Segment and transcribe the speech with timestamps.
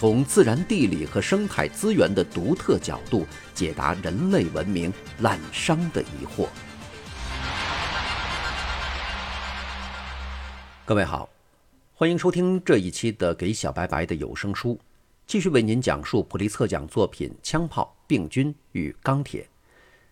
[0.00, 6.48] 从自然地理和生态资源的独特角度解答人类文明滥觞的疑惑。
[10.86, 11.28] 各位好，
[11.92, 14.72] 欢迎收听这一期的《给小白白的有声书》，
[15.26, 19.42] 继续为您讲述普利策奖作品《枪炮、病菌与钢铁》。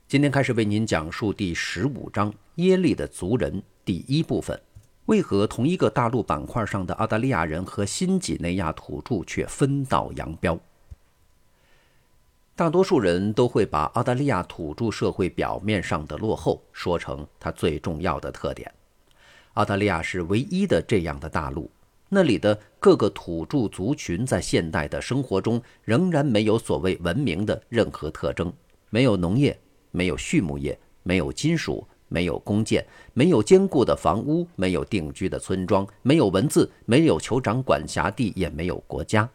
[0.06, 3.50] 今天开始为您讲述第十五章《耶利的族人》
[3.86, 4.60] 第一部分。
[5.08, 10.58] 为何同一个大陆板块上的澳大利亚人和新几内亚土著却分道扬镳？
[12.54, 18.70] 大多数人都会把澳大利亚土著社会表面上的落后说成它最重要的特点。
[19.54, 21.70] 澳大利亚是唯一的这样的大陆，
[22.10, 28.52] 那里的各个土著族群在现代的生活中仍然没有所谓文明的任何特征，
[28.90, 29.58] 没有农业，
[29.90, 31.88] 没有畜牧业，没有金属。
[32.08, 39.28] 没有弓箭，没有坚固的房屋，没有定居的村庄，没有文字，没有酋长管辖地，也没有国家。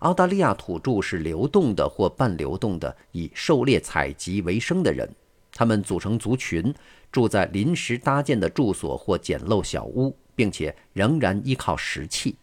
[0.00, 5.08] 澳大利亚土著是流动的或半流动的，以狩猎采集为生的人。
[5.52, 6.74] 他们组成族群，
[7.12, 12.36] 住在临时搭建的住所或简陋小屋，并且仍然依靠石器。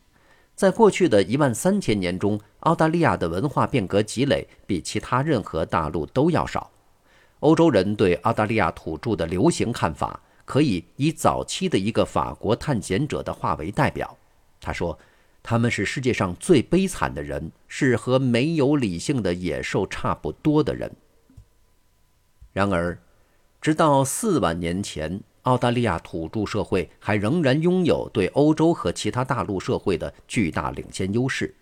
[0.56, 6.72] 在过去的一万三千年中，澳大利亚的文化变革积累比其他任何大陆都要少。
[7.42, 14.16] 欧洲人对澳大利亚土著的流行看法，可以以早期的一个法国探险者的话为代表。
[14.60, 14.98] 他说
[15.42, 20.92] ：“他们是世界上最悲惨的人，是和没有理性的野兽差不多的人。”
[22.54, 23.00] 然而，
[23.60, 31.56] 直到四万年前，澳大利亚土著社会还仍然拥有对欧洲和其他大陆社会的巨大领先优势。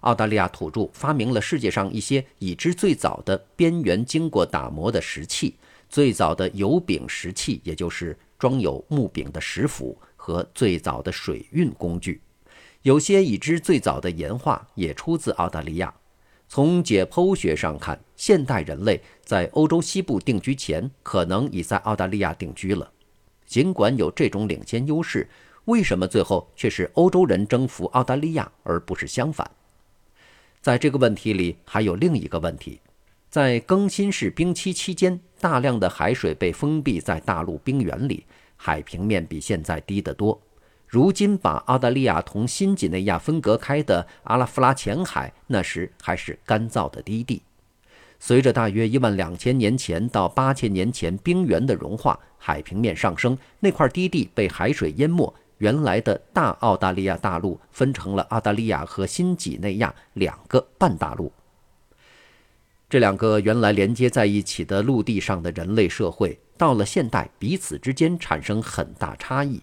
[0.00, 5.56] 澳大利亚土著发明了世界上一些已知最早的边缘经过打磨的石器，
[5.88, 12.20] 最早的有柄石器，也就是装有木柄的石斧和最早的水运工具。
[12.82, 15.92] 有些已知最早的岩画也出自澳大利亚。
[16.48, 22.90] 从解剖学上看，现代人类在欧洲西部定居前，可能已在澳大利亚定居了。
[23.46, 25.28] 尽管有这种领先优势，
[25.66, 29.50] 为什么最后却是欧洲人征服澳大利亚，而不是相反？
[30.68, 32.78] 在这个问题里，还有另一个问题：
[33.30, 40.38] 在更新世冰期期间，大量的海水被封闭在大陆冰原里，海平面比现在低得多。
[40.86, 47.40] 如今把澳大利亚同新几内亚分隔开的阿拉夫拉浅海，那时还是干燥的低地。
[48.20, 55.32] 随着大约一万两千年前到八千年前冰原的融化，海平面上升，那块低地被海水淹没。
[55.58, 61.32] 原来的大澳大利亚大陆分成了澳大利亚和新几内亚两个半大陆。
[62.88, 69.60] 这两个原来连接在一起的陆地上的人类社会，到了现代彼此之间产生很大差异。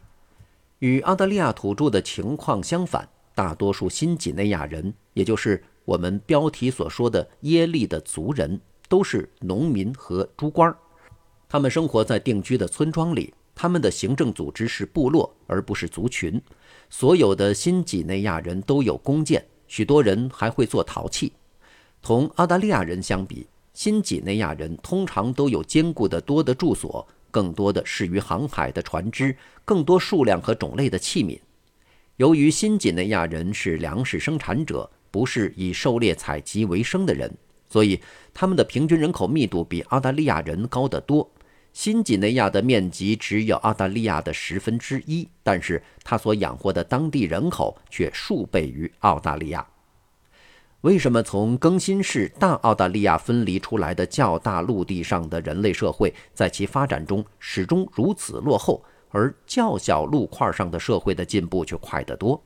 [0.80, 10.78] 与澳大利亚土著的情况相反，大多数新几内亚人，也就是我们标题所说的耶利的族人，都是农民和猪倌儿。
[11.50, 13.34] 他们生活在定居的村庄里。
[13.56, 16.40] 他们的行政组织是部落，而不是族群。
[16.90, 21.32] 所有的新几内亚人都有弓箭，许多人还会做陶器。
[22.02, 31.40] 同澳大利亚人相比，新几内亚人通常都有坚固的多的住所，更多的适于航海的船只，更多数量和种类的器皿。
[32.18, 37.34] 由于新几内亚人是粮食生产者，不是以狩猎采集为生的人，
[37.68, 38.00] 所以
[38.34, 41.30] 他们的平均人口密度比澳大利亚人高得多。
[41.76, 49.68] 新几内亚的面积只有澳大利亚的十分之一，但是它所养活的当地人口却数倍于澳大利亚。
[50.82, 62.42] 为什么从更新世大澳大利亚分离出来的较大陆地上的人类社会，在其发展中始终如此落后，而较小陆块上的社会的进步却快得多？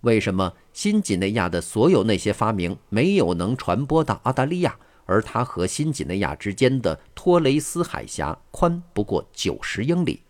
[0.00, 4.76] 为什么新几内亚的所有那些发明没有能传播到澳大利亚？
[5.06, 10.20] 而它和新几内亚之间的托雷斯海峡宽不过九十英里。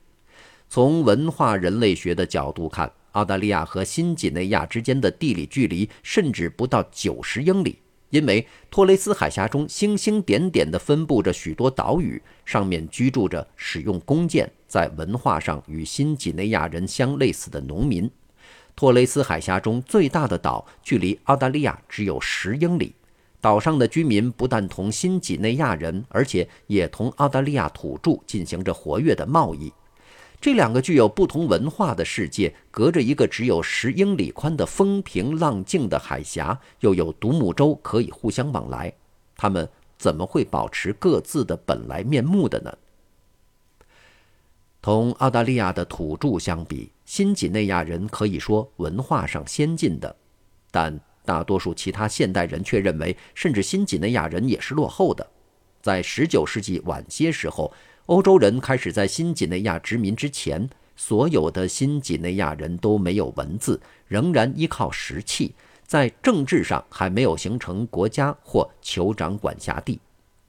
[0.69, 7.79] 从文化人类学的角度看，澳大利亚和新几内亚之间的地理距离甚至不到九十英里，
[8.11, 18.11] 因为托雷斯海峡中星星点点地分布着许多岛屿，上面居住着使用弓箭、在文化上与新几内亚人相类似的农民。
[18.75, 22.97] 托雷斯海峡中最大的岛距离澳大利亚只有十英里。
[23.44, 29.70] 岛上的居民不但同新几内亚人，而且也同澳大利亚土著进行着活跃的贸易。
[30.41, 38.91] 这两个具有不同文化的世界，隔着一个只有十英里宽的风平浪静的海峡，又有独木舟可以互相往来，
[39.37, 39.69] 他们
[39.99, 42.75] 怎么会保持各自的本来面目的呢？
[44.81, 50.17] 同澳大利亚的土著相比，新几内亚人可以说文化上先进的，
[50.70, 50.99] 但。
[51.25, 55.26] 大多数其他现代人却认为，甚至新几内亚人也是落后的。
[55.82, 57.73] 在19世纪晚些时候，
[58.06, 65.55] 欧洲人开始在新几内亚殖民之前，所有的新几内亚人都没有文字，仍然依靠石器，
[65.87, 70.00] 在政治上还没有形成国家或酋长管辖地。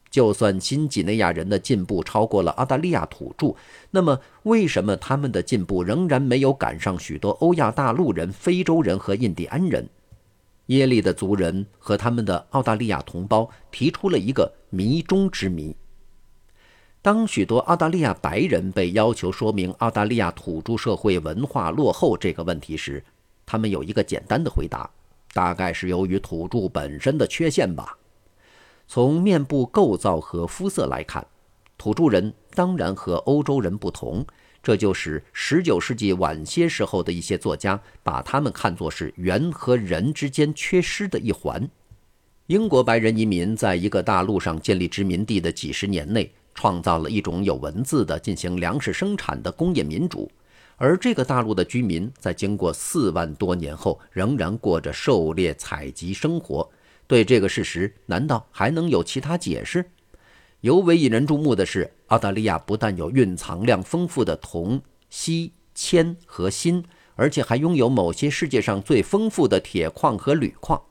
[0.10, 3.54] 就算新几内亚人的进步超过了澳大利亚土著，
[3.92, 9.90] 那么为什么他们的进步仍然没有赶上许多欧亚大陆人、非洲人和印第安人？
[10.68, 15.76] 耶利的族人和他们的澳大利亚同胞提出了一个谜中之谜。
[17.02, 23.04] 当许多澳大利亚白人被要求说明澳大利亚土著社会文化落后这个问题时，
[23.46, 24.90] 他们有一个简单的回答：
[25.34, 27.98] 大概是由于土著本身的缺陷吧。
[28.88, 31.28] 从面部构造和肤色来看，
[31.78, 34.26] 土著人当然和欧洲人不同。
[34.66, 41.70] 这就使19世纪晚些时候的一些作家把他们看作是猿和人之间缺失的一环。
[42.48, 50.32] 英国白人移民在一个大陆上建立殖民地的几十年内，创造了一种有文字的进行粮食生产的工业民主，
[50.78, 56.68] 而这个大陆的居民在经过四万多年后，仍然过着狩猎采集生活。
[57.06, 59.86] 对这个事实，难道还能有其他解释？
[60.62, 64.82] 尤为引人注目的是，澳大利亚不但有蕴藏量丰富的铜、
[65.12, 66.84] 锡、铅和锌，
[67.16, 70.82] 而且还拥有某些世界上最丰富的铁矿和铝矿。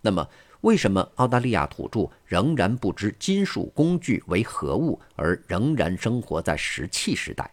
[0.00, 0.28] 那么，
[0.62, 7.48] 为什么澳大利亚土著仍然不知金属工具为何物，而仍然生活在石器时代？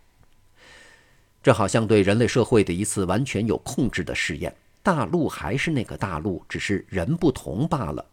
[1.44, 4.56] 这好像对人类社会的一次完全有控制的试验。
[4.82, 8.04] 大陆还是那个大陆，只是人不同罢了。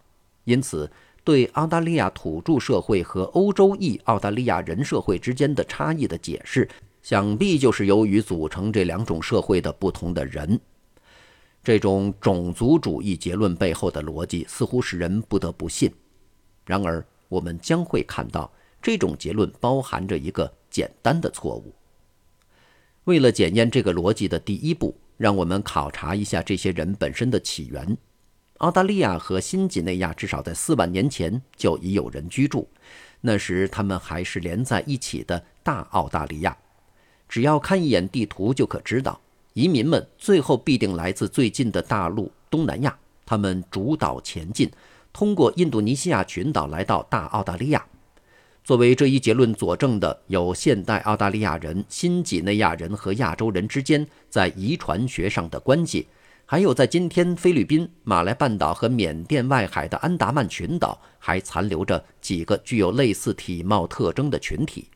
[0.45, 0.91] 因此。
[1.29, 6.67] 对澳大利亚土著社会和欧洲裔澳大利亚人社会之间的差异的解释，
[7.03, 10.59] 想必就是由于组成这两种社会的不同的人。
[11.63, 15.93] 这种种族主义结论背后的逻辑似乎使人不得不信。
[16.65, 18.51] 然而，我们将会看到，
[18.81, 21.75] 这种结论包含着一个简单的错误。
[23.05, 27.99] 为了检验这个逻辑的第一步，让我们考察一下这些人本身的起源。
[28.59, 32.69] 澳大利亚和新几内亚至少在四万年前就已有人居住，
[33.21, 36.57] 那时他们还是连在一起的大澳大利亚。
[37.29, 39.21] 只要看一眼地图就可知道，
[39.53, 42.99] 移民们最后必定来自最近的大陆东南亚。
[43.25, 44.69] 他们主导前进，
[45.13, 47.87] 通过印度尼西亚群岛来到大澳大利亚。
[48.65, 56.09] 作为这一结论佐证的，有现代澳大利亚人、新几内亚人和亚洲人之间在遗传学上的关系。
[56.51, 64.89] 还有，在今天菲律宾、马来半岛和缅甸外海的安达曼群岛，还残留着几个具有类似体貌特征的群体。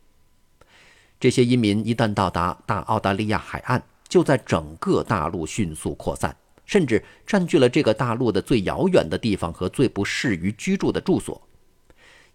[1.20, 6.34] 这些移民一旦到达大澳大利亚海岸，就在整个大陆迅速扩散，
[6.64, 11.46] 甚至占据了这个大陆的最遥远的地方和最不适于居住的住所。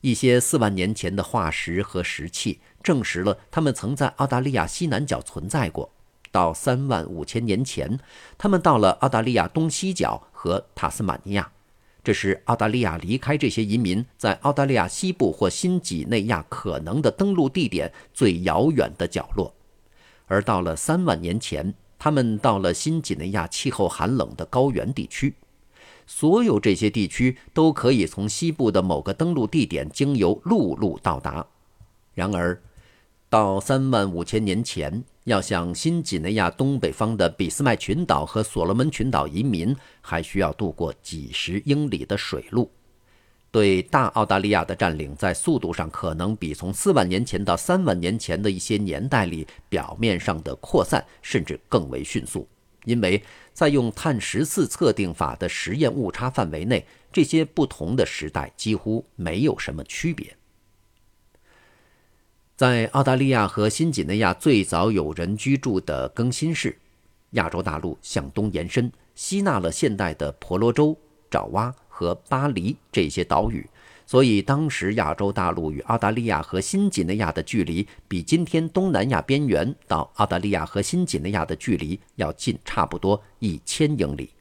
[0.01, 5.91] 一些四万年前的化石和石器证实了他们曾在澳大利亚西南角存在过。
[6.38, 8.00] 到三万五千年前，
[8.38, 11.51] 他们到了澳大利亚东西角和塔斯马尼亚，
[12.03, 19.51] 这是澳大利亚离开这些移民在澳大利亚西部或新几内亚可能的登陆地点最遥远的角落。
[20.27, 25.34] 而到了三万年前，他们到了新几内亚气候寒冷的高原地区。
[26.06, 31.48] 所有这些地区都可以从西部的某个登陆地点经由陆路到达。
[32.13, 32.62] 然而，
[33.27, 35.03] 到三万五千年前。
[35.27, 42.72] 要向新几内亚东北方的俾斯麦群岛和所罗门群岛移民，还需要渡过几十英里的水路。
[43.51, 52.48] 对大澳大利亚的占领，在速度上可能比从四万年前到三万年前的一些年代里表面上的扩散甚至更为迅速，
[52.86, 60.34] 因为在用碳十四测定法的实验误差范围内，这些不同的时代几乎没有什么区别。
[62.57, 66.75] 在澳大利亚和新几内亚最早有人居住的更新世，
[67.33, 70.97] 亚洲大陆向东延伸，吸纳了现代的婆罗洲、
[71.29, 73.69] 爪哇和巴黎这些岛屿，
[74.07, 84.31] 所以当时亚洲大陆与澳大利亚和新几内亚的距离，比今天东南亚边缘到澳大利亚和新几内亚的距离要近差不多一千英里。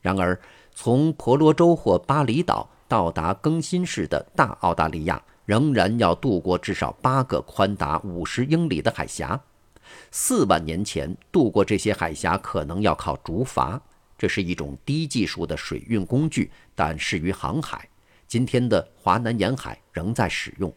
[0.00, 0.36] 然而，
[0.74, 2.68] 从婆罗洲或巴厘岛。
[2.88, 9.40] 到达更新世的大澳大利亚，仍然要渡过至少八个宽达五十英里的海峡。
[10.10, 13.80] 四万年前渡过这些海峡可能要靠竹筏，
[14.16, 17.88] 这是一种低技术的水运工具，但适于航海。
[18.26, 20.72] 今天的华南沿海仍在使用。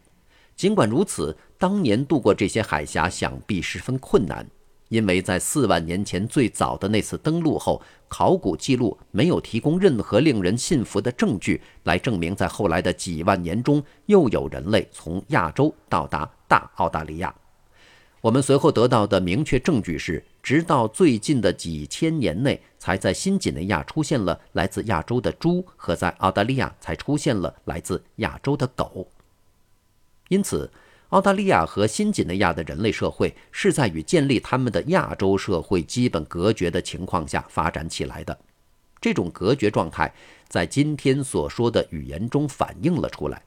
[0.54, 4.46] 尽管如此，当年渡过这些海峡想必十分困难。
[4.88, 17.34] 因为在四万年前最早的那次登陆后，考古记录没有提供任何令人信服的证据来证明，在后来的几万年中又有人类从亚洲到达大澳大利亚。
[18.20, 29.08] 我们随后得到的明确证据是，直到最近的几千年内，才在新几内亚出现了来自亚洲的猪，和在澳大利亚才出现了来自亚洲的狗。
[30.28, 30.70] 因此。
[31.10, 38.36] 澳大利亚和新几内亚的人类社会是在与建立他们的亚洲社会基本隔绝的情况下发展起来的。
[39.00, 40.12] 这种隔绝状态
[40.48, 43.40] 在今天所说的语言中反映了出来。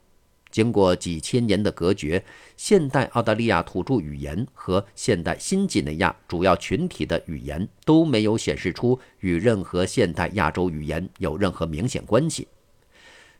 [0.50, 2.24] 经过几千年的隔绝，
[2.56, 12.48] 现代澳大利亚土著语言和现代新几内亚主要群体的语言都没有显示出与任何现代亚洲语言有任何明显关系。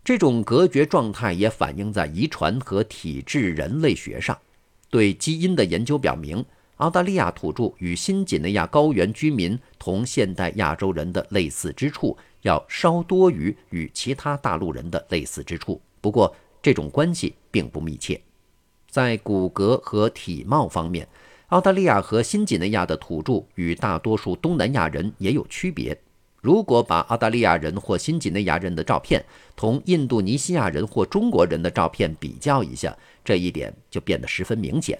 [0.02, 4.36] 这种隔绝状态也反映在遗传和体质人类学上。
[4.88, 6.44] 对基因的研究表明，
[6.76, 15.80] 澳大利亚土著与新几内亚高原居民同现代亚洲人的类似之处要稍多于与其他大陆人的类似之处。
[16.00, 18.20] 不过，这种关系并不密切。
[18.88, 21.06] 在骨骼和体貌方面，
[21.48, 25.96] 澳大利亚和新几内亚的土著与大多数东南亚人也有区别。
[26.40, 29.22] 如果把澳大利亚人或新几内亚人的照片
[29.54, 34.98] 同印度尼西亚人或中国人的照片比较一下，这一点就变得十分明显。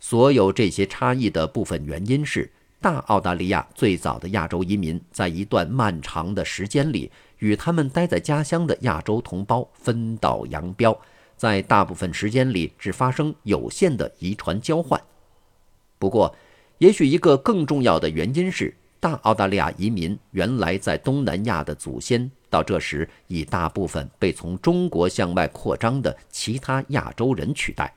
[0.00, 10.98] 所有这些差异的部分原因是，大澳大利亚最早的亚洲移民在一段漫长的时间里与他们待在家乡的亚洲同胞分道扬镳，
[11.36, 15.00] 在大部分时间里只发生有限的遗传交换。
[15.98, 16.34] 不过，
[16.78, 18.74] 也许一个更重要的原因是。
[19.00, 27.94] 大澳大利亚移民原来在东南亚的祖先，到这时已大部分被从中国向外扩张的其他亚洲人取代。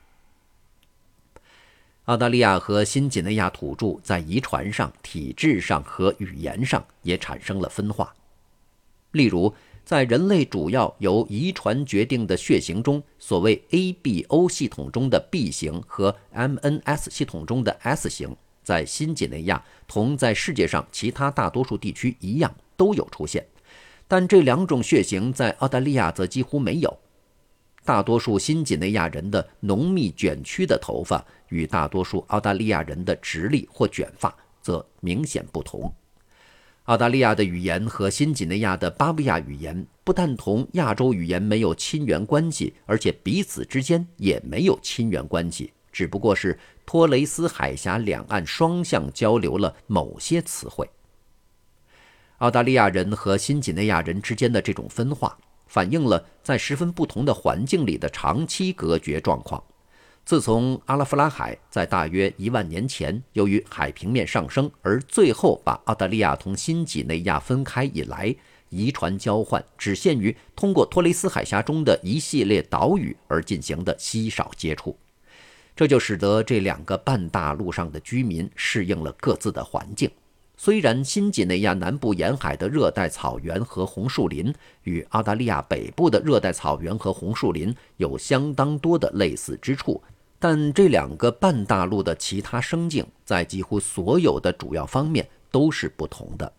[2.06, 8.14] 澳大利亚和新几内亚土著在遗传上、体质上和语言上也产生了分化。
[9.12, 18.34] 例如，在人类主要由遗传决定的血型中，所谓 ABO 系统中的 B 型和 MNS 系统中的 S 型。
[18.64, 23.46] 在新几内亚，同在世界上其他大多数地区一样，都有出现，
[24.08, 26.98] 但这两种血型在澳大利亚则几乎没有。
[27.84, 35.94] 大多数新几内亚人的浓密卷曲的头发与大多数澳大利亚人的直立或卷发则明显不同。
[36.84, 45.72] 澳大利亚的语言和新几内亚的巴布亚语言不但同亚洲语言没有亲缘关系，而且彼此之间也没有亲缘关系。
[45.94, 50.90] 只不过是托雷斯海峡两岸双向交流了某些词汇。
[52.38, 59.62] 澳大利亚人和新几内亚人之间的这种分化，反映了在十分不同的环境里的长期隔绝状况。
[60.24, 68.34] 自从阿拉夫拉海在大约一万年前由于海平面上升而最后把澳大利亚同新几内亚分开以来，
[68.70, 74.96] 遗传交换只限于通过托雷斯海峡中的一系列岛屿而进行的稀少接触。
[75.76, 80.10] 这就使得这两个半大陆上的居民适应了各自的环境。
[80.56, 84.54] 虽然新几内亚南部沿海的热带草原和红树林
[84.84, 90.00] 与澳大利亚北部的热带草原和红树林有相当多的类似之处，
[90.38, 96.52] 但这两个半大陆的其他生境在几乎所有的主要方面都是不同的。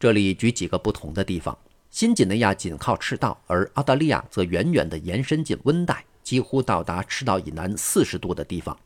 [0.00, 1.56] 这里举几个不同的地方：
[1.90, 6.02] 新几内亚紧靠赤道，而澳大利亚则远远地延伸进温带。
[6.24, 8.76] 几乎到达赤道以南四十度的地方。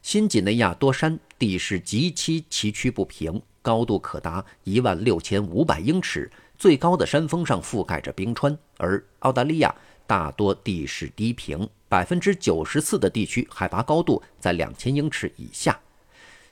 [0.00, 8.56] 新几内亚多山，地势极其崎岖不平，高度可达一万六千五百英尺，最高的山峰上覆盖着冰川。
[8.78, 9.74] 而澳大利亚
[10.06, 15.78] 大多地势低平，百分之九十四的地区海拔高度在两千英尺以下。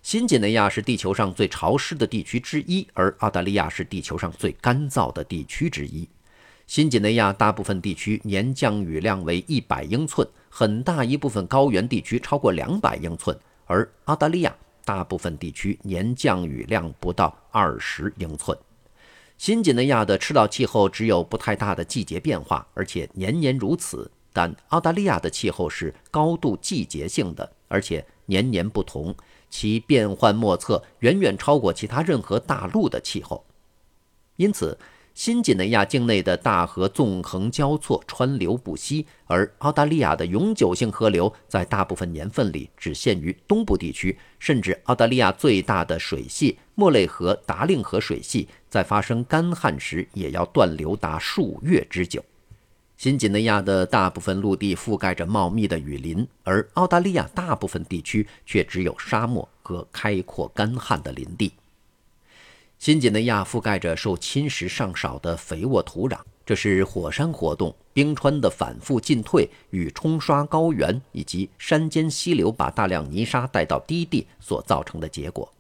[0.03, 6.09] 新几内亚是地球上最潮湿的地区之一，而澳大利亚是地球上最干燥的地区之一。
[6.67, 14.55] 新几内亚大部分地区年降雨量为一百英寸，很大一部分高原地区超过两百英寸，而澳大利亚
[14.85, 18.59] 大部分地区年降雨量不到二十英寸。
[19.39, 29.15] 新几内亚的赤道气候只有不太大的季节变化，而且年年如此，但澳大利亚的气候是高度季节性的，而且年年不同，
[29.49, 33.47] 其变幻莫测，远远超过其他任何大陆的气候。
[34.35, 34.77] 因此。
[35.17, 52.23] 新几内亚境内的大河纵横交错，川流不息，而澳大利亚的永久性河流在大部分年份里只限于东部地区，甚至澳大利亚最大的水系莫雷河达令河水系在发生干旱时也要断流达数月之久。
[52.99, 61.55] 新几内亚的大部分陆地覆盖着茂密的雨林，而澳大利亚大部分地区却只有沙漠和开阔干旱的林地。
[62.79, 75.51] 新几内亚覆盖着受侵蚀尚少的肥沃土壤，这是火山活动、冰川的反复进退与冲刷高原以及山间溪流把大量泥沙带到低地所造成的结果。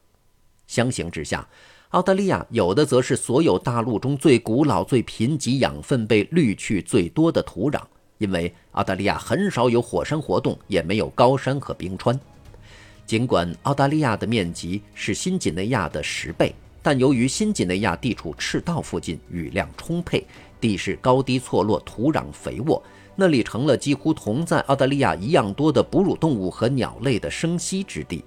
[0.67, 1.49] 相形之下，
[1.91, 7.81] 澳大利亚有的则是所有大陆中最古老、最贫瘠、养分被滤去最多的土壤，
[8.19, 12.19] 因为澳大利亚很少有火山活动，也没有高山和冰川。
[13.07, 16.55] 尽管澳大利亚的面积是新几内亚的十倍。
[16.87, 20.25] 但由于新几内亚地处赤道附近，雨量充沛，
[20.61, 22.81] 地势高低错落，土壤肥沃，
[23.17, 28.25] 那里成了几乎同在澳大利亚一样多的哺乳动物和鸟类的生息之地。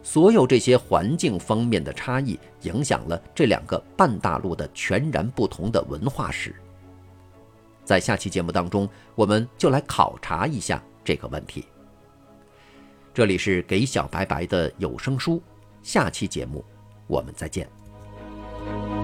[0.00, 6.54] 所有这些环境方面的差异，影响了这两个半大陆的全然不同的文化史。
[7.84, 11.64] 在下期节目当中，我们就来考察一下这个问题。
[13.12, 15.42] 这里是给小白白的有声书，
[15.82, 16.64] 下期节目
[17.08, 17.68] 我们再见。
[18.66, 18.94] oh